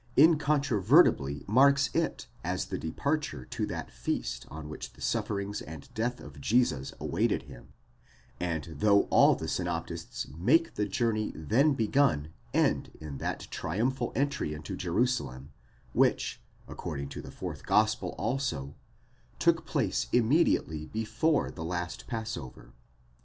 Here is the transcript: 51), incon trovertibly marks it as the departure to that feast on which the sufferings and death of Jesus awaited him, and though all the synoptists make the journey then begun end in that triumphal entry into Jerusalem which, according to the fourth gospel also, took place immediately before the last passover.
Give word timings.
51), 0.15 0.39
incon 0.39 0.63
trovertibly 0.83 1.47
marks 1.47 1.91
it 1.93 2.25
as 2.43 2.65
the 2.65 2.79
departure 2.79 3.45
to 3.45 3.67
that 3.67 3.91
feast 3.91 4.47
on 4.49 4.67
which 4.67 4.93
the 4.93 4.99
sufferings 5.01 5.61
and 5.61 5.93
death 5.93 6.19
of 6.19 6.41
Jesus 6.41 6.91
awaited 6.99 7.43
him, 7.43 7.73
and 8.39 8.77
though 8.79 9.01
all 9.11 9.35
the 9.35 9.47
synoptists 9.47 10.27
make 10.35 10.73
the 10.73 10.87
journey 10.87 11.31
then 11.35 11.73
begun 11.75 12.33
end 12.51 12.97
in 12.99 13.19
that 13.19 13.41
triumphal 13.51 14.11
entry 14.15 14.55
into 14.55 14.75
Jerusalem 14.75 15.51
which, 15.93 16.41
according 16.67 17.09
to 17.09 17.21
the 17.21 17.29
fourth 17.29 17.63
gospel 17.63 18.15
also, 18.17 18.73
took 19.37 19.67
place 19.67 20.07
immediately 20.11 20.87
before 20.87 21.51
the 21.51 21.63
last 21.63 22.07
passover. 22.07 22.73